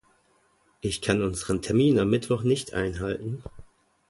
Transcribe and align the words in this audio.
Ich 0.79 0.99
kann 1.03 1.21
unseren 1.21 1.61
Termin 1.61 1.99
am 1.99 2.09
Mittwoch 2.09 2.41
nicht 2.41 2.73
einhalten. 2.73 3.43